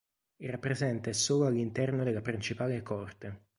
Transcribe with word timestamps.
Era 0.37 0.57
presente 0.57 1.13
solo 1.13 1.45
all'interno 1.45 2.03
della 2.03 2.21
principale 2.21 2.81
coorte. 2.81 3.41